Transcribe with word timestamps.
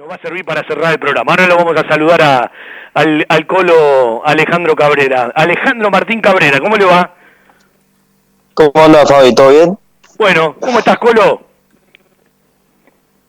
Nos 0.00 0.08
va 0.08 0.14
a 0.14 0.22
servir 0.22 0.46
para 0.46 0.66
cerrar 0.66 0.94
el 0.94 0.98
programa. 0.98 1.30
Ahora 1.32 1.46
lo 1.46 1.56
vamos 1.58 1.76
a 1.76 1.86
saludar 1.86 2.22
a, 2.22 2.50
al, 2.94 3.26
al 3.28 3.46
colo 3.46 4.22
Alejandro 4.24 4.74
Cabrera. 4.74 5.30
Alejandro 5.34 5.90
Martín 5.90 6.22
Cabrera, 6.22 6.58
¿cómo 6.58 6.78
le 6.78 6.86
va? 6.86 7.12
¿Cómo 8.54 8.72
anda, 8.82 9.04
Fabi? 9.04 9.34
¿Todo 9.34 9.50
bien? 9.50 9.78
Bueno, 10.16 10.56
¿cómo 10.58 10.78
estás, 10.78 10.96
Colo? 10.96 11.42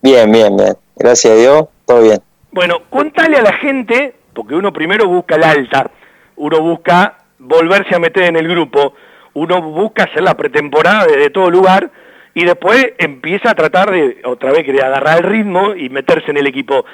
Bien, 0.01 0.31
bien, 0.31 0.55
bien. 0.55 0.77
Gracias 0.95 1.33
a 1.33 1.35
Dios, 1.35 1.65
todo 1.85 2.03
bien. 2.03 2.21
Bueno, 2.53 2.83
contale 2.89 3.35
a 3.35 3.41
la 3.41 3.53
gente, 3.57 4.15
porque 4.33 4.55
uno 4.55 4.71
primero 4.71 5.09
busca 5.09 5.35
el 5.35 5.43
alta, 5.43 5.91
uno 6.37 6.61
busca 6.61 7.17
volverse 7.37 7.95
a 7.95 7.99
meter 7.99 8.23
en 8.23 8.37
el 8.37 8.47
grupo, 8.47 8.93
uno 9.33 9.61
busca 9.61 10.05
hacer 10.05 10.23
la 10.23 10.37
pretemporada 10.37 11.05
desde 11.05 11.31
todo 11.31 11.49
lugar, 11.49 11.91
y 12.33 12.45
después 12.45 12.93
empieza 12.97 13.51
a 13.51 13.55
tratar 13.55 13.91
de, 13.91 14.21
otra 14.25 14.51
vez, 14.51 14.65
de 14.65 14.81
agarrar 14.81 15.19
el 15.19 15.23
ritmo 15.23 15.75
y 15.75 15.89
meterse 15.89 16.31
en 16.31 16.37
el 16.37 16.47
equipo. 16.47 16.85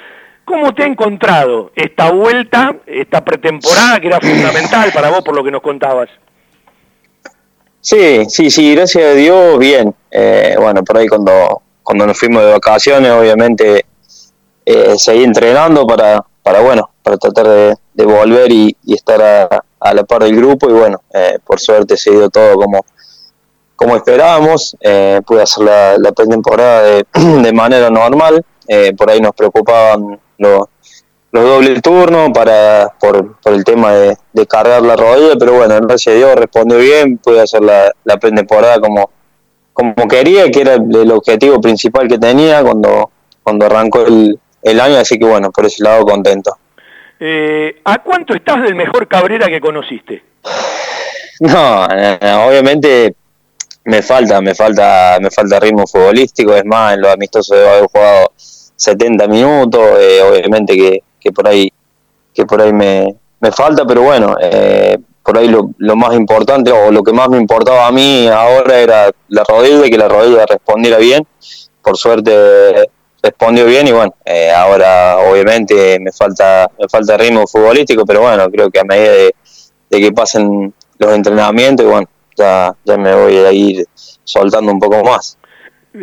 ¿Cómo 0.44 0.74
te 0.74 0.82
ha 0.82 0.86
encontrado 0.86 1.72
esta 1.76 2.10
vuelta, 2.10 2.74
esta 2.86 3.24
pretemporada 3.24 4.00
que 4.00 4.06
era 4.06 4.20
fundamental 4.20 4.90
para 4.92 5.10
vos 5.10 5.22
por 5.22 5.36
lo 5.36 5.44
que 5.44 5.50
nos 5.50 5.60
contabas? 5.60 6.08
Sí, 7.80 8.24
sí, 8.28 8.50
sí, 8.50 8.74
gracias 8.74 9.04
a 9.04 9.14
Dios, 9.14 9.58
bien. 9.58 9.94
Eh, 10.10 10.56
bueno, 10.58 10.82
por 10.82 10.96
ahí 10.96 11.06
cuando, 11.06 11.62
cuando 11.82 12.06
nos 12.06 12.18
fuimos 12.18 12.42
de 12.42 12.52
vacaciones, 12.52 13.10
obviamente 13.12 13.84
eh, 14.64 14.94
seguí 14.98 15.22
entrenando 15.22 15.86
para, 15.86 16.24
para, 16.42 16.60
bueno, 16.60 16.90
para 17.02 17.16
tratar 17.18 17.46
de, 17.46 18.04
volver 18.04 18.50
y, 18.50 18.76
estar 18.86 19.20
a, 19.22 19.64
a, 19.80 19.94
la 19.94 20.04
par 20.04 20.24
del 20.24 20.36
grupo 20.36 20.68
y 20.68 20.72
bueno, 20.72 21.02
eh, 21.12 21.38
por 21.44 21.60
suerte 21.60 21.96
se 21.96 22.10
dio 22.10 22.30
todo 22.30 22.56
como, 22.56 22.84
como 23.78 23.94
esperábamos, 23.94 24.76
eh, 24.80 25.20
pude 25.24 25.42
hacer 25.42 25.62
la, 25.62 25.96
la 25.98 26.10
pretemporada 26.10 26.82
de, 26.82 27.06
de, 27.42 27.52
manera 27.52 27.88
normal, 27.90 28.44
eh, 28.66 28.92
por 28.98 29.08
ahí 29.08 29.20
nos 29.20 29.32
preocupaban 29.36 30.18
los, 30.36 30.62
los 31.30 31.44
dobles 31.44 31.80
turnos 31.80 32.30
para, 32.34 32.92
por, 32.98 33.36
por 33.40 33.52
el 33.52 33.62
tema 33.62 33.92
de, 33.92 34.16
de, 34.32 34.46
cargar 34.48 34.82
la 34.82 34.96
rodilla, 34.96 35.36
pero 35.38 35.52
bueno, 35.52 35.78
gracias 35.80 36.12
a 36.12 36.18
Dios 36.18 36.34
respondió 36.34 36.76
bien, 36.78 37.18
pude 37.18 37.40
hacer 37.40 37.62
la, 37.62 37.92
la 38.02 38.16
pretemporada 38.16 38.80
como, 38.80 39.10
como 39.72 40.08
quería, 40.08 40.50
que 40.50 40.62
era 40.62 40.74
el 40.74 41.12
objetivo 41.12 41.60
principal 41.60 42.08
que 42.08 42.18
tenía 42.18 42.64
cuando, 42.64 43.12
cuando 43.44 43.66
arrancó 43.66 44.04
el, 44.04 44.40
el 44.60 44.80
año, 44.80 44.96
así 44.96 45.20
que 45.20 45.24
bueno, 45.24 45.52
por 45.52 45.64
ese 45.66 45.84
lado 45.84 46.04
contento. 46.04 46.50
Eh, 47.20 47.80
¿A 47.84 48.02
cuánto 48.02 48.34
estás 48.34 48.60
del 48.60 48.74
mejor 48.74 49.06
Cabrera 49.06 49.46
que 49.46 49.60
conociste? 49.60 50.24
No, 51.40 51.84
obviamente 51.84 53.14
me 53.88 54.02
falta, 54.02 54.42
me 54.42 54.54
falta, 54.54 55.16
me 55.18 55.30
falta 55.30 55.58
ritmo 55.58 55.86
futbolístico, 55.86 56.54
es 56.54 56.64
más, 56.66 56.92
en 56.92 57.00
los 57.00 57.10
amistosos 57.10 57.56
de 57.56 57.66
haber 57.66 57.86
jugado 57.86 58.32
70 58.36 59.26
minutos, 59.28 59.80
eh, 59.98 60.20
obviamente 60.20 60.76
que, 60.76 61.02
que, 61.18 61.32
por 61.32 61.48
ahí, 61.48 61.72
que 62.34 62.44
por 62.44 62.60
ahí 62.60 62.70
me, 62.70 63.16
me 63.40 63.50
falta, 63.50 63.86
pero 63.86 64.02
bueno, 64.02 64.36
eh, 64.42 64.98
por 65.22 65.38
ahí 65.38 65.48
lo, 65.48 65.70
lo, 65.78 65.96
más 65.96 66.14
importante 66.14 66.70
o 66.70 66.90
lo 66.90 67.02
que 67.02 67.14
más 67.14 67.30
me 67.30 67.38
importaba 67.38 67.86
a 67.86 67.90
mí 67.90 68.28
ahora 68.28 68.78
era 68.78 69.10
la 69.28 69.42
rodilla, 69.44 69.88
que 69.88 69.96
la 69.96 70.08
rodilla 70.08 70.44
respondiera 70.44 70.98
bien, 70.98 71.26
por 71.80 71.96
suerte 71.96 72.90
respondió 73.22 73.64
bien 73.64 73.88
y 73.88 73.92
bueno, 73.92 74.14
eh, 74.26 74.50
ahora 74.50 75.16
obviamente 75.16 75.98
me 75.98 76.12
falta, 76.12 76.70
me 76.78 76.86
falta 76.90 77.16
ritmo 77.16 77.46
futbolístico, 77.46 78.04
pero 78.04 78.20
bueno, 78.20 78.50
creo 78.50 78.68
que 78.70 78.80
a 78.80 78.84
medida 78.84 79.12
de, 79.12 79.34
de 79.88 79.98
que 79.98 80.12
pasen 80.12 80.74
los 80.98 81.14
entrenamientos, 81.14 81.86
y 81.86 81.88
bueno, 81.88 82.08
ya, 82.38 82.74
ya 82.84 82.96
me 82.96 83.14
voy 83.14 83.36
a 83.36 83.52
ir 83.52 83.84
soltando 84.24 84.72
un 84.72 84.78
poco 84.78 85.02
más. 85.04 85.36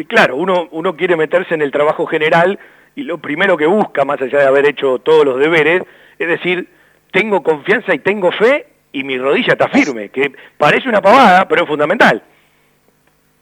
Claro, 0.08 0.36
uno, 0.36 0.68
uno 0.72 0.96
quiere 0.96 1.16
meterse 1.16 1.54
en 1.54 1.62
el 1.62 1.72
trabajo 1.72 2.06
general 2.06 2.60
y 2.96 3.04
lo 3.04 3.18
primero 3.18 3.58
que 3.58 3.66
busca, 3.66 4.06
más 4.06 4.22
allá 4.22 4.40
de 4.40 4.48
haber 4.48 4.68
hecho 4.68 5.00
todos 5.00 5.26
los 5.26 5.40
deberes, 5.40 5.84
es 6.20 6.28
decir, 6.28 6.68
tengo 7.12 7.44
confianza 7.44 7.94
y 7.94 8.00
tengo 8.00 8.32
fe 8.32 8.68
y 8.92 9.04
mi 9.04 9.18
rodilla 9.18 9.54
está 9.54 9.68
firme, 9.70 10.10
que 10.10 10.32
parece 10.58 10.90
una 10.90 11.02
pavada, 11.02 11.48
pero 11.48 11.64
es 11.64 11.68
fundamental. 11.68 12.22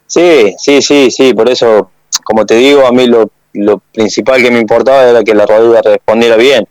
Sí, 0.08 0.56
sí, 0.58 0.82
sí, 0.82 1.12
sí, 1.12 1.34
por 1.34 1.50
eso, 1.50 1.92
como 2.24 2.46
te 2.46 2.56
digo, 2.56 2.86
a 2.86 2.92
mí 2.92 3.08
lo, 3.08 3.30
lo 3.54 3.80
principal 3.80 4.42
que 4.42 4.52
me 4.52 4.60
importaba 4.60 5.10
era 5.10 5.24
que 5.24 5.34
la 5.34 5.46
rodilla 5.46 5.82
respondiera 5.82 6.36
bien. 6.36 6.68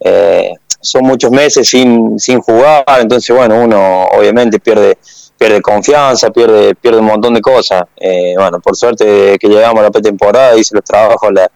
Eh, 0.00 0.52
son 0.80 1.04
muchos 1.04 1.30
meses 1.30 1.68
sin, 1.68 2.18
sin 2.18 2.40
jugar, 2.40 2.84
entonces 3.00 3.34
bueno, 3.34 3.62
uno 3.62 4.04
obviamente 4.04 4.60
pierde 4.60 4.98
pierde 5.38 5.62
confianza, 5.62 6.30
pierde, 6.30 6.74
pierde 6.74 6.98
un 6.98 7.06
montón 7.06 7.32
de 7.32 7.40
cosas. 7.40 7.84
Eh, 7.96 8.34
bueno, 8.36 8.58
por 8.60 8.76
suerte 8.76 9.38
que 9.38 9.48
llegamos 9.48 9.80
a 9.80 9.84
la 9.84 9.90
pretemporada, 9.90 10.56
hice 10.56 10.74
los 10.74 10.84
trabajos 10.84 11.28
a 11.28 11.32
la, 11.32 11.50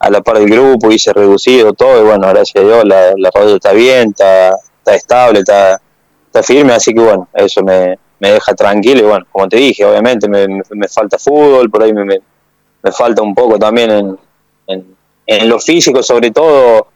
a 0.00 0.10
la 0.10 0.20
par 0.20 0.38
del 0.38 0.50
grupo, 0.50 0.90
hice 0.90 1.12
reducido 1.12 1.72
todo, 1.72 2.00
y 2.00 2.04
bueno, 2.04 2.28
gracias 2.28 2.62
a 2.62 2.66
Dios 2.66 2.84
la, 2.84 3.12
la 3.16 3.30
rodilla 3.32 3.54
está 3.54 3.72
bien, 3.72 4.10
está, 4.10 4.48
está 4.78 4.94
estable, 4.94 5.38
está, 5.40 5.80
está 6.26 6.42
firme, 6.42 6.72
así 6.72 6.92
que 6.92 7.00
bueno, 7.00 7.28
eso 7.34 7.62
me, 7.62 7.96
me 8.18 8.32
deja 8.32 8.52
tranquilo, 8.54 9.00
y 9.00 9.06
bueno, 9.06 9.26
como 9.30 9.48
te 9.48 9.56
dije, 9.56 9.84
obviamente 9.84 10.28
me, 10.28 10.46
me, 10.48 10.88
falta 10.88 11.16
fútbol, 11.16 11.70
por 11.70 11.84
ahí 11.84 11.92
me, 11.92 12.04
me, 12.04 12.92
falta 12.92 13.22
un 13.22 13.34
poco 13.34 13.58
también 13.58 13.90
en, 13.90 14.18
en, 14.66 14.96
en 15.26 15.48
lo 15.48 15.60
físico, 15.60 16.02
sobre 16.02 16.30
todo. 16.32 16.88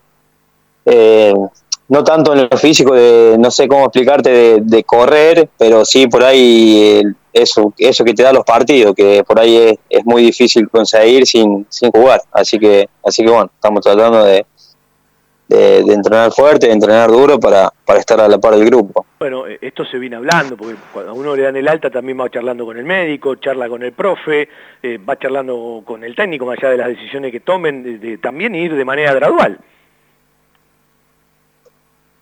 Eh, 0.87 1.33
no 1.89 2.03
tanto 2.03 2.33
en 2.33 2.49
lo 2.51 2.57
físico 2.57 2.95
de, 2.95 3.37
no 3.39 3.51
sé 3.51 3.69
cómo 3.69 3.85
explicarte, 3.85 4.61
de, 4.61 4.85
correr, 4.85 5.49
pero 5.59 5.85
sí 5.85 6.07
por 6.07 6.25
ahí 6.25 7.03
eso, 7.33 7.73
eso 7.77 8.05
que 8.05 8.15
te 8.15 8.23
da 8.23 8.33
los 8.33 8.45
partidos, 8.45 8.95
que 8.95 9.23
por 9.25 9.39
ahí 9.39 9.57
es, 9.57 9.79
es, 9.91 10.05
muy 10.05 10.23
difícil 10.23 10.69
conseguir 10.69 11.27
sin, 11.27 11.67
sin 11.69 11.91
jugar. 11.91 12.23
Así 12.33 12.59
que, 12.59 12.89
así 13.05 13.23
que 13.23 13.31
bueno, 13.31 13.51
estamos 13.55 13.83
tratando 13.83 14.25
de, 14.25 14.47
de, 15.49 15.83
de, 15.83 15.93
entrenar 15.93 16.33
fuerte, 16.33 16.69
de 16.69 16.73
entrenar 16.73 17.11
duro 17.11 17.39
para, 17.39 17.71
para 17.85 18.01
estar 18.01 18.19
a 18.21 18.29
la 18.29 18.39
par 18.39 18.55
del 18.55 18.65
grupo. 18.65 19.05
Bueno, 19.19 19.45
esto 19.47 19.85
se 19.85 19.99
viene 19.99 20.17
hablando, 20.17 20.57
porque 20.57 20.77
cuando 20.93 21.11
a 21.13 21.15
uno 21.15 21.37
le 21.37 21.43
dan 21.43 21.57
el 21.57 21.69
alta 21.69 21.91
también 21.91 22.19
va 22.19 22.31
charlando 22.31 22.65
con 22.65 22.79
el 22.79 22.85
médico, 22.85 23.35
charla 23.35 23.69
con 23.69 23.83
el 23.83 23.93
profe, 23.93 24.49
eh, 24.83 24.99
va 24.99 25.19
charlando 25.19 25.83
con 25.85 26.03
el 26.03 26.15
técnico, 26.15 26.47
más 26.47 26.59
allá 26.59 26.71
de 26.71 26.77
las 26.79 26.89
decisiones 26.89 27.31
que 27.31 27.41
tomen, 27.41 28.01
de 28.01 28.17
también 28.19 28.55
ir 28.55 28.75
de 28.75 28.85
manera 28.85 29.13
gradual. 29.13 29.59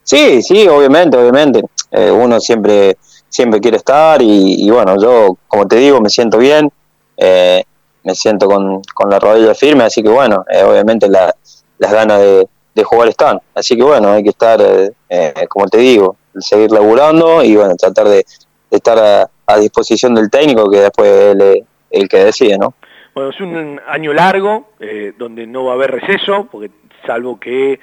Sí, 0.02 0.42
sí, 0.42 0.68
obviamente, 0.68 1.16
obviamente. 1.16 1.62
Eh, 1.90 2.10
uno 2.10 2.40
siempre 2.40 2.96
siempre 3.32 3.60
quiere 3.60 3.78
estar 3.78 4.20
y, 4.20 4.66
y, 4.66 4.70
bueno, 4.70 4.94
yo, 5.00 5.38
como 5.48 5.66
te 5.66 5.76
digo, 5.76 6.02
me 6.02 6.10
siento 6.10 6.36
bien, 6.36 6.70
eh, 7.16 7.64
me 8.04 8.14
siento 8.14 8.46
con, 8.46 8.82
con, 8.94 9.08
la 9.08 9.18
rodilla 9.18 9.54
firme, 9.54 9.84
así 9.84 10.02
que 10.02 10.10
bueno, 10.10 10.44
eh, 10.50 10.62
obviamente 10.62 11.08
la, 11.08 11.34
las 11.78 11.92
ganas 11.92 12.20
de, 12.20 12.46
de, 12.74 12.84
jugar 12.84 13.08
están. 13.08 13.40
Así 13.54 13.74
que 13.74 13.82
bueno, 13.82 14.12
hay 14.12 14.22
que 14.22 14.28
estar, 14.28 14.60
eh, 14.60 15.32
como 15.48 15.66
te 15.68 15.78
digo, 15.78 16.16
seguir 16.38 16.70
laburando 16.72 17.42
y 17.42 17.56
bueno, 17.56 17.74
tratar 17.74 18.08
de, 18.08 18.24
estar 18.70 18.98
a, 18.98 19.28
disposición 19.58 20.14
del 20.14 20.30
técnico 20.30 20.70
que 20.70 20.80
después 20.80 21.10
él 21.10 21.40
es 21.42 21.64
el 21.90 22.08
que 22.08 22.24
decide, 22.24 22.56
¿no? 22.56 22.72
Bueno, 23.14 23.28
es 23.28 23.40
un 23.40 23.78
año 23.86 24.14
largo, 24.14 24.70
eh, 24.80 25.12
donde 25.18 25.46
no 25.46 25.64
va 25.64 25.72
a 25.72 25.74
haber 25.74 25.90
receso, 25.90 26.48
porque 26.50 26.70
salvo 27.06 27.38
que 27.38 27.78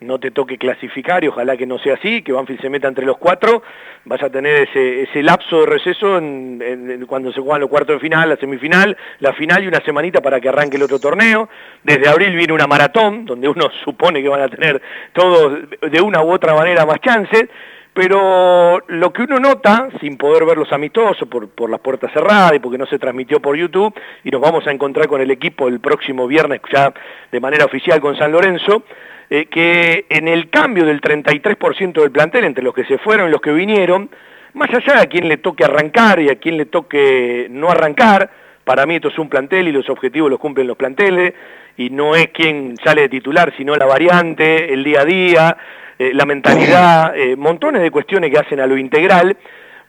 no 0.00 0.18
te 0.18 0.30
toque 0.30 0.58
clasificar 0.58 1.22
y 1.24 1.28
ojalá 1.28 1.56
que 1.56 1.66
no 1.66 1.78
sea 1.78 1.94
así, 1.94 2.22
que 2.22 2.32
Banfield 2.32 2.60
se 2.60 2.70
meta 2.70 2.88
entre 2.88 3.04
los 3.04 3.18
cuatro, 3.18 3.62
vas 4.04 4.22
a 4.22 4.30
tener 4.30 4.68
ese, 4.72 5.22
lapso 5.22 5.60
de 5.60 5.66
receso 5.66 6.16
en, 6.16 7.04
cuando 7.06 7.32
se 7.32 7.40
juegan 7.40 7.60
los 7.60 7.70
cuartos 7.70 7.96
de 7.96 8.00
final, 8.00 8.28
la 8.28 8.36
semifinal, 8.36 8.96
la 9.18 9.32
final 9.34 9.62
y 9.62 9.68
una 9.68 9.80
semanita 9.80 10.20
para 10.20 10.40
que 10.40 10.48
arranque 10.48 10.76
el 10.76 10.82
otro 10.82 10.98
torneo. 10.98 11.48
Desde 11.82 12.08
abril 12.08 12.34
viene 12.34 12.52
una 12.52 12.66
maratón, 12.66 13.26
donde 13.26 13.48
uno 13.48 13.70
supone 13.84 14.22
que 14.22 14.28
van 14.28 14.42
a 14.42 14.48
tener 14.48 14.80
todos 15.12 15.58
de 15.80 16.00
una 16.00 16.22
u 16.22 16.32
otra 16.32 16.54
manera 16.54 16.86
más 16.86 17.00
chances, 17.00 17.48
pero 17.94 18.80
lo 18.86 19.12
que 19.12 19.22
uno 19.22 19.38
nota, 19.38 19.88
sin 20.00 20.16
poder 20.16 20.44
ver 20.44 20.56
los 20.56 20.72
amistosos 20.72 21.28
por, 21.28 21.48
por 21.48 21.70
las 21.70 21.80
puertas 21.80 22.12
cerradas 22.12 22.54
y 22.54 22.58
porque 22.58 22.78
no 22.78 22.86
se 22.86 22.98
transmitió 22.98 23.40
por 23.40 23.56
YouTube, 23.56 23.94
y 24.24 24.30
nos 24.30 24.40
vamos 24.40 24.66
a 24.66 24.70
encontrar 24.70 25.08
con 25.08 25.20
el 25.20 25.30
equipo 25.30 25.68
el 25.68 25.80
próximo 25.80 26.26
viernes 26.26 26.60
ya 26.72 26.92
de 27.30 27.40
manera 27.40 27.64
oficial 27.64 28.00
con 28.00 28.16
San 28.16 28.32
Lorenzo, 28.32 28.84
eh, 29.28 29.46
que 29.46 30.06
en 30.08 30.28
el 30.28 30.50
cambio 30.50 30.84
del 30.84 31.00
33% 31.00 32.00
del 32.00 32.10
plantel 32.10 32.44
entre 32.44 32.64
los 32.64 32.74
que 32.74 32.84
se 32.84 32.98
fueron 32.98 33.28
y 33.28 33.32
los 33.32 33.40
que 33.40 33.52
vinieron, 33.52 34.10
más 34.54 34.68
allá 34.70 34.94
de 34.94 35.02
a 35.02 35.06
quién 35.06 35.28
le 35.28 35.36
toque 35.36 35.64
arrancar 35.64 36.20
y 36.20 36.28
a 36.30 36.36
quién 36.36 36.56
le 36.56 36.66
toque 36.66 37.46
no 37.50 37.70
arrancar, 37.70 38.30
para 38.64 38.86
mí 38.86 38.96
esto 38.96 39.08
es 39.08 39.18
un 39.18 39.28
plantel 39.28 39.68
y 39.68 39.72
los 39.72 39.88
objetivos 39.88 40.30
los 40.30 40.38
cumplen 40.38 40.66
los 40.66 40.76
planteles, 40.76 41.34
y 41.76 41.90
no 41.90 42.14
es 42.14 42.28
quien 42.28 42.76
sale 42.84 43.02
de 43.02 43.08
titular, 43.08 43.52
sino 43.56 43.74
la 43.74 43.86
variante, 43.86 44.72
el 44.72 44.84
día 44.84 45.00
a 45.00 45.04
día, 45.04 45.56
eh, 45.98 46.12
la 46.14 46.26
mentalidad, 46.26 47.16
eh, 47.16 47.36
montones 47.36 47.82
de 47.82 47.90
cuestiones 47.90 48.30
que 48.30 48.38
hacen 48.38 48.60
a 48.60 48.66
lo 48.66 48.76
integral, 48.76 49.36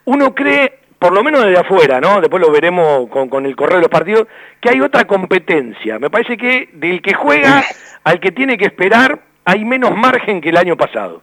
uno 0.06 0.33
cree, 0.33 0.79
por 0.97 1.13
lo 1.13 1.23
menos 1.23 1.45
desde 1.45 1.59
afuera, 1.59 2.00
¿no? 2.00 2.21
Después 2.21 2.41
lo 2.41 2.51
veremos 2.51 3.09
con, 3.09 3.29
con 3.29 3.45
el 3.45 3.56
correo 3.56 3.77
de 3.77 3.81
los 3.81 3.89
partidos, 3.89 4.27
que 4.59 4.69
hay 4.69 4.81
otra 4.81 5.06
competencia. 5.06 6.00
Me 6.00 6.09
parece 6.09 6.38
que 6.38 6.69
del 6.74 7.01
que 7.01 7.13
juega 7.13 7.63
al 8.03 8.19
que 8.19 8.31
tiene 8.31 8.57
que 8.57 8.65
esperar, 8.65 9.19
hay 9.45 9.65
menos 9.65 9.95
margen 9.95 10.41
que 10.41 10.50
el 10.50 10.57
año 10.57 10.77
pasado. 10.77 11.21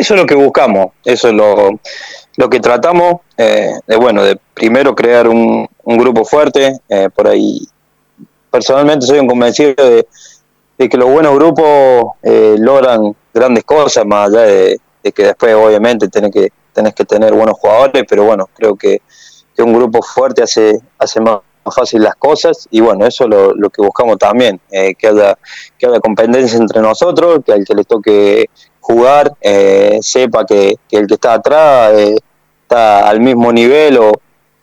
Eso 0.00 0.14
es 0.14 0.20
lo 0.20 0.26
que 0.26 0.34
buscamos, 0.34 0.92
eso 1.04 1.28
es 1.28 1.34
lo, 1.34 1.78
lo 2.38 2.48
que 2.48 2.58
tratamos, 2.58 3.16
eh, 3.36 3.74
de 3.86 3.96
bueno, 3.96 4.24
de 4.24 4.40
primero 4.54 4.94
crear 4.94 5.28
un, 5.28 5.68
un 5.84 5.98
grupo 5.98 6.24
fuerte, 6.24 6.80
eh, 6.88 7.10
por 7.14 7.28
ahí. 7.28 7.68
Personalmente 8.50 9.04
soy 9.04 9.18
un 9.18 9.26
convencido 9.26 9.74
de, 9.74 10.88
que 10.88 10.96
los 10.96 11.10
buenos 11.10 11.34
grupos 11.34 12.14
eh, 12.22 12.56
logran 12.58 13.14
grandes 13.34 13.62
cosas, 13.64 14.06
más 14.06 14.30
allá 14.30 14.40
de, 14.40 14.80
que 15.02 15.22
después 15.22 15.54
obviamente 15.54 16.08
tenés 16.08 16.32
que, 16.32 16.48
tenés 16.72 16.94
que 16.94 17.04
tener 17.04 17.34
buenos 17.34 17.58
jugadores, 17.58 18.02
pero 18.08 18.24
bueno, 18.24 18.48
creo 18.54 18.76
que, 18.76 19.02
que 19.54 19.62
un 19.62 19.74
grupo 19.74 20.00
fuerte 20.00 20.42
hace, 20.42 20.80
hace 20.98 21.20
más 21.20 21.40
fácil 21.70 22.02
las 22.02 22.16
cosas 22.16 22.66
y 22.70 22.80
bueno, 22.80 23.06
eso 23.06 23.24
es 23.24 23.30
lo, 23.30 23.54
lo 23.54 23.68
que 23.68 23.82
buscamos 23.82 24.16
también, 24.16 24.58
eh, 24.70 24.94
que, 24.94 25.08
haya, 25.08 25.36
que 25.78 25.86
haya 25.86 26.00
competencia 26.00 26.58
entre 26.58 26.80
nosotros, 26.80 27.40
que 27.44 27.52
al 27.52 27.66
que 27.66 27.74
le 27.74 27.84
toque 27.84 28.48
jugar 28.90 29.32
eh, 29.40 29.98
sepa 30.02 30.44
que, 30.44 30.76
el 30.90 31.06
que 31.06 31.14
está 31.14 31.34
atrás 31.34 31.92
eh, 31.94 32.16
está 32.62 33.08
al 33.08 33.20
mismo 33.20 33.52
nivel 33.52 33.98
o, 33.98 34.12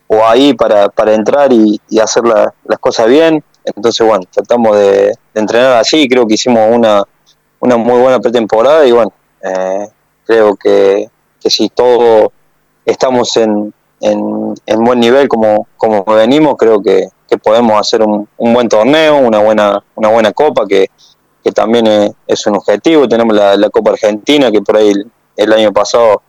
o 0.08 0.26
ahí 0.26 0.54
para, 0.54 0.90
para 0.90 1.14
entrar 1.14 1.52
y, 1.52 1.80
hacer 2.02 2.24
las 2.24 2.80
cosas 2.80 3.08
bien. 3.08 3.44
Entonces, 3.64 4.06
bueno, 4.06 4.24
tratamos 4.32 4.78
de, 4.78 5.14
entrenar 5.34 5.78
así, 5.78 6.08
creo 6.08 6.26
que 6.26 6.36
hicimos 6.36 6.64
una, 6.72 7.04
una 7.60 7.78
muy 7.78 8.00
buena 8.00 8.20
pretemporada 8.20 8.86
y 8.86 8.92
bueno, 8.92 9.12
creo 10.26 10.56
que, 10.56 11.10
que 11.40 11.50
si 11.50 11.70
todos 11.70 12.30
estamos 12.86 13.36
en, 13.38 13.74
en, 14.00 14.56
en 14.66 14.84
buen 14.84 15.00
nivel 15.00 15.28
como, 15.28 15.68
como 15.78 16.04
venimos, 16.06 16.56
creo 16.58 16.82
que, 16.82 17.10
podemos 17.44 17.78
hacer 17.78 18.02
un, 18.02 18.28
un, 18.38 18.54
buen 18.54 18.70
torneo, 18.70 19.18
una 19.18 19.40
buena, 19.40 19.84
una 19.96 20.10
buena 20.10 20.32
copa, 20.32 20.66
que, 20.66 20.88
que 21.48 21.54
también 21.54 21.88
es, 22.28 22.48
un 22.48 22.58
objetivo. 22.58 23.08
Tenemos 23.08 23.34
la, 23.34 23.70
Copa 23.70 23.92
Argentina, 23.92 24.52
que 24.52 24.62
por 24.62 24.76
ahí 24.76 24.92
el, 25.38 25.54
año 25.54 25.72
pasado 25.72 26.24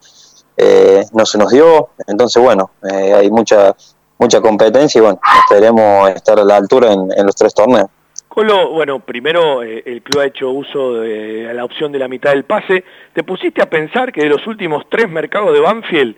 eh, 0.57 1.05
no 1.13 1.27
se 1.27 1.39
nos 1.39 1.51
dio. 1.51 1.89
Entonces, 2.07 2.41
bueno, 2.41 2.71
eh, 2.89 3.15
hay 3.15 3.31
mucha 3.31 3.75
mucha 4.19 4.41
competencia 4.41 4.99
y 4.99 5.03
bueno, 5.03 5.21
esperemos 5.43 6.11
estar 6.11 6.39
a 6.39 6.45
la 6.45 6.57
altura 6.57 6.93
en, 6.93 7.25
los 7.25 7.35
tres 7.35 7.55
torneos. 7.55 7.89
Colo, 8.29 8.71
bueno, 8.71 9.01
primero 9.01 9.63
eh, 9.63 9.83
el 9.87 10.03
club 10.03 10.21
ha 10.21 10.27
hecho 10.27 10.51
uso 10.51 10.95
de 10.95 11.53
la 11.53 11.65
opción 11.65 11.91
de 11.91 11.99
la 11.99 12.09
mitad 12.09 12.31
del 12.31 12.45
pase. 12.45 12.85
¿Te 13.13 13.25
pusiste 13.25 13.63
a 13.63 13.71
pensar 13.71 14.13
que 14.13 14.23
de 14.23 14.29
los 14.29 14.47
últimos 14.47 14.85
tres 14.89 15.09
mercados 15.09 15.53
de 15.53 15.61
Banfield, 15.61 16.17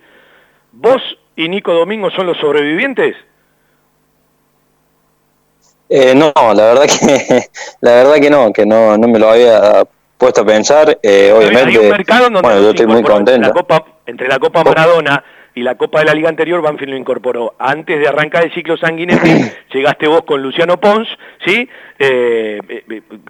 vos 0.72 1.00
y 1.36 1.48
Nico 1.48 1.72
Domingo 1.72 2.10
son 2.10 2.26
los 2.26 2.36
sobrevivientes? 2.38 3.16
Eh, 5.92 6.14
no, 6.14 6.32
la 6.54 6.66
verdad 6.66 6.84
que 7.00 7.42
la 7.80 7.90
verdad 7.90 8.14
que 8.14 8.30
no, 8.30 8.52
que 8.52 8.64
no, 8.64 8.96
no 8.96 9.08
me 9.08 9.18
lo 9.18 9.30
había 9.30 9.84
puesto 10.16 10.42
a 10.42 10.46
pensar. 10.46 10.98
Eh, 11.02 11.32
obviamente, 11.36 11.70
hay 11.70 11.76
un 11.78 11.90
mercado 11.90 12.24
donde 12.24 12.40
bueno, 12.42 12.62
yo 12.62 12.70
estoy 12.70 12.86
muy 12.86 13.02
contento. 13.02 13.52
entre 14.06 14.28
la 14.28 14.38
Copa 14.38 14.62
Maradona 14.62 15.24
y 15.54 15.62
la 15.62 15.76
Copa 15.76 16.00
de 16.00 16.06
la 16.06 16.14
Liga 16.14 16.28
anterior, 16.28 16.62
Banfield 16.62 16.92
lo 16.92 16.98
incorporó. 16.98 17.54
Antes 17.58 17.98
de 17.98 18.08
arrancar 18.08 18.44
el 18.44 18.52
ciclo 18.52 18.76
sanguinetti, 18.76 19.30
llegaste 19.72 20.06
vos 20.06 20.22
con 20.22 20.42
Luciano 20.42 20.78
Pons, 20.78 21.08
¿sí? 21.44 21.68
Eh, 21.98 22.58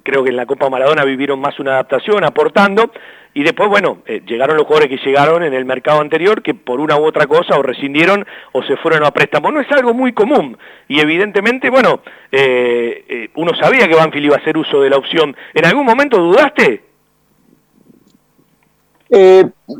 creo 0.02 0.22
que 0.22 0.30
en 0.30 0.36
la 0.36 0.46
Copa 0.46 0.70
Maradona 0.70 1.04
vivieron 1.04 1.40
más 1.40 1.58
una 1.58 1.72
adaptación, 1.72 2.24
aportando, 2.24 2.90
y 3.32 3.44
después, 3.44 3.68
bueno, 3.68 3.98
eh, 4.06 4.22
llegaron 4.26 4.56
los 4.56 4.66
jugadores 4.66 4.88
que 4.88 5.06
llegaron 5.06 5.44
en 5.44 5.54
el 5.54 5.64
mercado 5.64 6.00
anterior 6.00 6.42
que 6.42 6.54
por 6.54 6.80
una 6.80 6.96
u 6.96 7.04
otra 7.04 7.26
cosa 7.26 7.56
o 7.56 7.62
rescindieron 7.62 8.26
o 8.52 8.62
se 8.64 8.76
fueron 8.76 9.04
a 9.04 9.12
préstamo. 9.12 9.52
No 9.52 9.60
es 9.60 9.70
algo 9.70 9.94
muy 9.94 10.12
común 10.12 10.58
y 10.88 11.00
evidentemente, 11.00 11.70
bueno, 11.70 12.00
eh, 12.32 13.04
eh, 13.08 13.30
uno 13.36 13.52
sabía 13.54 13.86
que 13.86 13.94
Banfield 13.94 14.26
iba 14.26 14.36
a 14.36 14.40
hacer 14.40 14.56
uso 14.56 14.80
de 14.80 14.90
la 14.90 14.96
opción. 14.96 15.36
¿En 15.54 15.64
algún 15.64 15.86
momento 15.86 16.18
dudaste? 16.18 16.89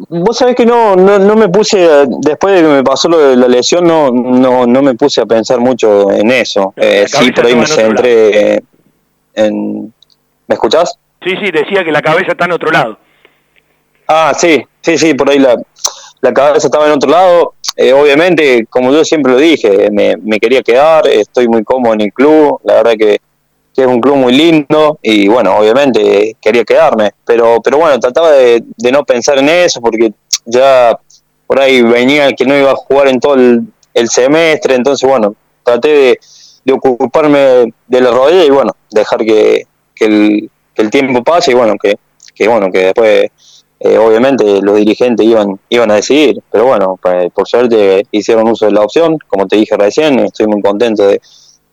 Vos 0.08 0.36
sabés 0.36 0.56
que 0.56 0.66
no, 0.66 0.96
no, 0.96 1.36
me 1.36 1.48
puse, 1.48 1.88
después 2.20 2.54
de 2.54 2.62
que 2.62 2.68
me 2.68 2.84
pasó 2.84 3.08
lo 3.08 3.18
de 3.18 3.36
la 3.36 3.48
lesión, 3.48 3.84
no, 3.84 4.10
no, 4.10 4.66
no 4.66 4.82
me 4.82 4.94
puse 4.94 5.20
a 5.20 5.26
pensar 5.26 5.60
mucho 5.60 6.10
en 6.10 6.30
eso. 6.30 6.74
sí, 7.06 7.32
por 7.32 7.46
ahí 7.46 7.54
me 7.54 7.66
centré 7.66 8.62
en... 9.34 9.92
¿Me 10.46 10.54
escuchás? 10.54 10.98
Sí, 11.22 11.30
sí, 11.36 11.50
decía 11.52 11.84
que 11.84 11.92
la 11.92 12.02
cabeza 12.02 12.32
está 12.32 12.46
en 12.46 12.52
otro 12.52 12.70
lado. 12.70 12.98
Ah, 14.08 14.32
sí, 14.36 14.66
sí, 14.80 14.98
sí, 14.98 15.14
por 15.14 15.30
ahí 15.30 15.38
la, 15.38 15.56
la 16.20 16.32
cabeza 16.32 16.66
estaba 16.66 16.86
en 16.86 16.92
otro 16.92 17.10
lado. 17.10 17.54
Eh, 17.76 17.92
obviamente, 17.92 18.66
como 18.68 18.92
yo 18.92 19.04
siempre 19.04 19.32
lo 19.32 19.38
dije, 19.38 19.90
me, 19.90 20.16
me, 20.16 20.38
quería 20.38 20.62
quedar, 20.62 21.06
estoy 21.06 21.48
muy 21.48 21.62
cómodo 21.62 21.94
en 21.94 22.00
el 22.02 22.12
club, 22.12 22.60
la 22.64 22.74
verdad 22.74 22.92
que, 22.98 23.20
es 23.82 23.88
un 23.88 24.00
club 24.00 24.16
muy 24.16 24.32
lindo 24.32 24.98
y 25.02 25.28
bueno, 25.28 25.56
obviamente 25.56 26.36
quería 26.40 26.64
quedarme, 26.64 27.12
pero, 27.24 27.60
pero 27.62 27.78
bueno, 27.78 27.98
trataba 27.98 28.32
de, 28.32 28.62
no 28.92 29.04
pensar 29.04 29.38
en 29.38 29.48
eso 29.48 29.80
porque 29.80 30.12
ya 30.44 30.98
por 31.46 31.60
ahí 31.60 31.82
venía 31.82 32.32
que 32.32 32.44
no 32.44 32.56
iba 32.56 32.70
a 32.70 32.76
jugar 32.76 33.08
en 33.08 33.20
todo 33.20 33.34
el, 33.34 33.66
semestre, 34.08 34.76
entonces 34.76 35.08
bueno, 35.08 35.34
traté 35.62 35.88
de, 35.88 36.20
de, 36.64 36.72
ocuparme 36.72 37.72
de 37.86 38.00
la 38.00 38.10
rodilla 38.10 38.44
y 38.44 38.50
bueno, 38.50 38.72
dejar 38.90 39.24
que, 39.24 39.66
que, 39.94 40.04
el, 40.06 40.50
que 40.74 40.82
el 40.82 40.90
tiempo 40.90 41.22
pase 41.22 41.50
y 41.50 41.54
bueno, 41.54 41.74
que, 41.80 41.98
que 42.34 42.48
bueno, 42.48 42.70
que 42.72 42.86
después 42.86 43.30
eh, 43.82 43.96
obviamente 43.96 44.60
los 44.60 44.76
dirigentes 44.76 45.24
iban, 45.24 45.58
iban 45.70 45.90
a 45.90 45.94
decidir, 45.94 46.42
pero 46.52 46.66
bueno, 46.66 46.98
pues, 47.02 47.32
por 47.32 47.48
suerte 47.48 48.06
hicieron 48.10 48.46
uso 48.48 48.66
de 48.66 48.72
la 48.72 48.82
opción, 48.82 49.16
como 49.26 49.46
te 49.46 49.56
dije 49.56 49.74
recién, 49.74 50.18
estoy 50.20 50.48
muy 50.48 50.60
contento 50.60 51.06
de, 51.06 51.18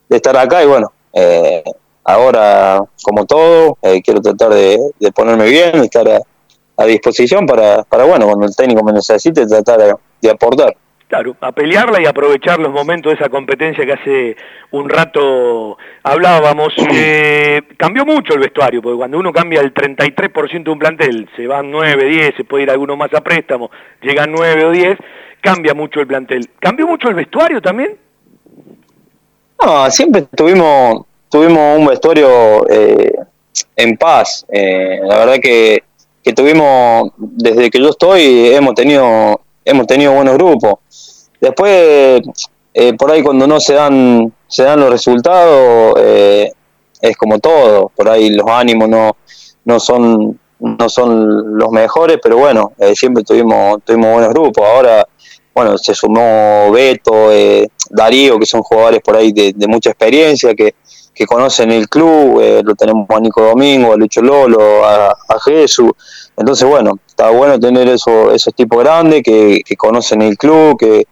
estar 0.10 0.38
acá 0.38 0.64
y 0.64 0.68
bueno, 0.68 0.94
eh, 1.12 1.62
ahora 2.08 2.82
como 3.04 3.26
todo, 3.26 3.78
eh, 3.84 4.02
quiero 4.02 4.22
tratar 4.22 4.50
de, 4.50 4.80
ponerme 5.14 5.46
bien, 5.46 5.76
estar 5.76 6.08
a, 6.10 6.86
disposición 6.86 7.46
para, 7.46 7.84
para, 7.84 8.06
bueno, 8.06 8.26
cuando 8.26 8.46
el 8.46 8.56
técnico 8.56 8.84
me 8.84 8.94
necesite, 8.94 9.46
tratar 9.46 9.98
de 10.22 10.30
aportar. 10.32 10.76
Claro, 11.08 11.38
a 11.40 11.54
pelearla 11.54 12.02
y 12.02 12.06
aprovechar 12.06 12.60
los 12.60 12.74
momentos 12.74 13.12
de 13.12 13.16
esa 13.16 13.30
competencia 13.30 13.86
que 13.86 13.94
hace 13.94 14.38
un 14.72 14.90
rato 14.90 15.78
hablábamos. 16.04 16.74
Eh, 17.00 17.62
cambió 17.78 18.06
mucho 18.06 18.34
el 18.34 18.40
vestuario, 18.40 18.82
porque 18.82 18.98
cuando 18.98 19.20
uno 19.20 19.32
cambia 19.32 19.62
el 19.62 19.74
33% 19.74 20.64
de 20.64 20.70
un 20.72 20.80
plantel, 20.80 21.30
se 21.36 21.46
van 21.46 21.70
9, 21.70 22.06
10, 22.06 22.36
se 22.36 22.44
puede 22.44 22.64
ir 22.64 22.72
alguno 22.72 22.96
más 22.96 23.14
a 23.14 23.22
préstamo, 23.22 23.70
llegan 24.02 24.32
9 24.32 24.66
o 24.66 24.72
10, 24.72 24.98
cambia 25.42 25.74
mucho 25.74 26.00
el 26.00 26.08
plantel. 26.08 26.50
¿Cambió 26.60 26.88
mucho 26.88 27.10
el 27.10 27.16
vestuario 27.16 27.62
también? 27.62 27.98
No, 29.64 29.90
siempre 29.92 30.24
tuvimos, 30.36 31.06
tuvimos 31.30 31.80
un 31.80 31.88
vestuario 31.88 32.68
eh, 32.70 33.14
en 33.76 33.98
paz. 33.98 34.46
Eh, 34.50 35.00
la 35.04 35.18
verdad 35.18 35.38
que, 35.42 35.84
que 36.24 36.34
tuvimos, 36.34 37.12
desde 37.18 37.70
que 37.70 37.80
yo 37.80 37.90
estoy, 37.90 38.54
hemos 38.54 38.74
tenido 38.76 39.40
hemos 39.64 39.86
tenido 39.86 40.14
buenos 40.14 40.36
grupos. 40.36 40.76
Después, 41.42 42.22
eh, 42.74 42.94
por 42.94 43.12
ahí 43.12 43.22
cuando 43.22 43.46
no 43.48 43.60
se 43.60 43.74
dan, 43.74 44.34
se 44.48 44.64
dan 44.64 44.80
los 44.80 44.90
resultados, 44.90 45.96
eh, 46.00 46.52
es 47.02 47.18
como 47.18 47.40
todo, 47.40 47.92
por 47.94 48.10
ahí 48.10 48.30
los 48.30 48.48
ánimos 48.48 48.88
no, 48.90 49.18
no 49.66 49.80
son 49.80 50.40
no 50.60 50.90
son 50.90 51.56
los 51.56 51.70
mejores, 51.70 52.18
pero 52.24 52.38
bueno, 52.38 52.72
siempre 52.96 53.24
tuvimos, 53.24 53.78
tuvimos 53.86 54.12
buenos 54.14 54.32
grupos. 54.32 54.66
Ahora, 54.66 55.08
bueno, 55.54 55.78
se 55.78 55.94
sumó 55.94 56.72
Beto, 56.72 57.30
Darío, 57.92 58.40
que 58.40 58.48
son 58.48 58.64
jugadores 58.64 59.02
por 59.02 59.16
ahí 59.16 59.32
de, 59.32 59.68
mucha 59.68 59.92
experiencia, 59.92 60.56
que, 60.56 60.74
que 61.18 61.26
conocen 61.26 61.72
el 61.72 61.90
club, 61.90 62.42
lo 62.64 62.76
tenemos 62.76 63.08
a 63.10 63.20
Nico 63.20 63.42
Domingo, 63.42 63.94
a 63.94 63.98
Lucho 63.98 64.22
Lolo, 64.22 64.86
a, 64.86 65.16
Jesús. 65.44 65.92
Entonces, 66.38 66.68
bueno, 66.68 67.00
está 67.08 67.32
bueno 67.32 67.60
tener 67.60 67.88
eso, 67.88 68.32
esos 68.32 68.54
tipos 68.54 68.84
grandes 68.84 69.24
que, 69.24 69.62
conocen 69.78 70.22
el 70.22 70.38
club, 70.38 70.78
que, 70.78 71.08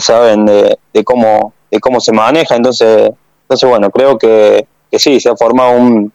saben 0.00 0.46
de, 0.46 0.78
cómo 1.04 1.52
de 1.70 1.80
cómo 1.80 2.00
se 2.00 2.12
maneja. 2.12 2.56
Entonces, 2.56 3.10
entonces 3.42 3.68
bueno, 3.68 3.90
creo 3.90 4.18
que, 4.18 4.66
sí, 4.92 5.20
se 5.20 5.28
ha 5.28 5.36
formado 5.36 5.72
un, 5.72 6.12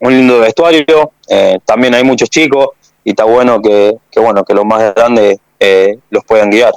un 0.00 0.12
lindo 0.12 0.40
vestuario. 0.40 1.12
Eh, 1.28 1.58
también 1.64 1.94
hay 1.94 2.04
muchos 2.04 2.30
chicos 2.30 2.68
y 3.04 3.10
está 3.10 3.24
bueno 3.24 3.60
que, 3.60 3.96
bueno 4.16 4.44
que 4.44 4.54
los 4.54 4.64
más 4.64 4.94
grandes 4.94 5.38
eh, 5.58 5.98
los 6.10 6.24
puedan 6.24 6.50
guiar. 6.50 6.72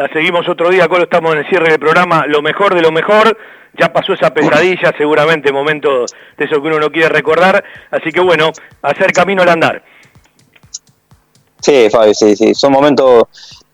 La 0.00 0.08
seguimos 0.08 0.48
otro 0.48 0.70
día, 0.70 0.88
Colo, 0.88 1.02
estamos 1.02 1.34
en 1.34 1.40
el 1.40 1.48
cierre 1.50 1.72
del 1.72 1.78
programa, 1.78 2.24
lo 2.26 2.40
mejor 2.40 2.74
de 2.74 2.80
lo 2.80 2.90
mejor, 2.90 3.36
ya 3.78 3.92
pasó 3.92 4.14
esa 4.14 4.32
pesadilla, 4.32 4.94
seguramente 4.96 5.52
momento 5.52 6.06
de 6.38 6.44
eso 6.46 6.54
que 6.62 6.68
uno 6.68 6.80
no 6.80 6.88
quiere 6.90 7.10
recordar, 7.10 7.62
así 7.90 8.10
que 8.10 8.22
bueno, 8.22 8.50
hacer 8.80 9.12
camino 9.12 9.42
al 9.42 9.50
andar. 9.50 9.82
Sí, 11.60 11.88
Fabio, 11.90 12.14
sí, 12.14 12.34
sí. 12.34 12.54
Son 12.54 12.72
momentos, 12.72 13.24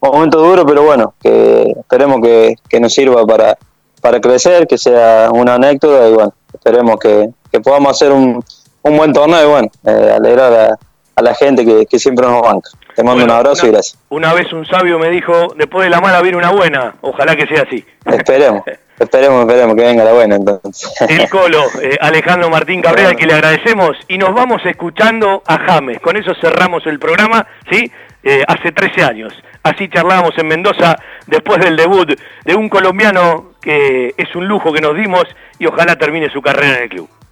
momentos 0.00 0.42
duros, 0.42 0.64
pero 0.66 0.82
bueno, 0.82 1.14
que 1.22 1.72
esperemos 1.78 2.20
que, 2.20 2.80
nos 2.80 2.92
sirva 2.92 3.24
para, 3.24 3.56
para 4.00 4.20
crecer, 4.20 4.66
que 4.66 4.78
sea 4.78 5.30
una 5.32 5.54
anécdota 5.54 6.08
y 6.08 6.12
bueno, 6.12 6.34
esperemos 6.52 6.96
que, 6.98 7.30
podamos 7.62 7.92
hacer 7.92 8.10
un, 8.10 8.42
un 8.82 8.96
buen 8.96 9.12
torneo 9.12 9.44
y 9.44 9.48
bueno, 9.48 9.68
eh, 9.84 10.14
alegrar 10.16 10.52
a, 10.52 10.78
la 11.22 11.34
gente 11.34 11.64
que, 11.86 11.98
siempre 11.98 12.26
nos 12.26 12.42
banca. 12.42 12.70
Te 12.94 13.02
mando 13.02 13.24
un 13.24 13.30
abrazo 13.30 13.66
y 13.66 13.70
gracias. 13.70 13.98
Una 14.10 14.34
vez 14.34 14.52
un 14.52 14.66
sabio 14.66 14.98
me 14.98 15.08
dijo, 15.08 15.54
después 15.56 15.84
de 15.84 15.90
la 15.90 16.00
mala 16.00 16.20
viene 16.20 16.36
una 16.36 16.50
buena, 16.50 16.96
ojalá 17.00 17.34
que 17.36 17.46
sea 17.46 17.62
así. 17.62 17.84
Esperemos. 18.04 18.62
Esperemos, 18.98 19.42
esperemos 19.42 19.76
que 19.76 19.82
venga 19.82 20.04
la 20.04 20.14
buena 20.14 20.36
entonces. 20.36 20.90
El 21.06 21.28
Colo, 21.28 21.62
eh, 21.82 21.98
Alejandro 22.00 22.48
Martín 22.48 22.80
Cabrera, 22.80 23.14
que 23.14 23.26
le 23.26 23.34
agradecemos 23.34 23.94
y 24.08 24.16
nos 24.16 24.32
vamos 24.32 24.64
escuchando 24.64 25.42
a 25.46 25.58
James. 25.58 26.00
Con 26.00 26.16
eso 26.16 26.32
cerramos 26.40 26.86
el 26.86 26.98
programa, 26.98 27.46
¿sí? 27.70 27.92
Eh, 28.22 28.42
hace 28.48 28.72
13 28.72 29.02
años. 29.04 29.34
Así 29.62 29.90
charlábamos 29.90 30.32
en 30.38 30.48
Mendoza 30.48 30.96
después 31.26 31.58
del 31.58 31.76
debut 31.76 32.18
de 32.46 32.54
un 32.54 32.70
colombiano 32.70 33.52
que 33.60 34.14
es 34.16 34.34
un 34.34 34.48
lujo 34.48 34.72
que 34.72 34.80
nos 34.80 34.96
dimos 34.96 35.24
y 35.58 35.66
ojalá 35.66 35.96
termine 35.96 36.30
su 36.30 36.40
carrera 36.40 36.78
en 36.78 36.82
el 36.84 36.88
club. 36.88 37.08